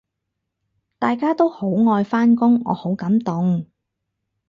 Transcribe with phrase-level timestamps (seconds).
[0.97, 3.67] 大家都好愛返工，我好感動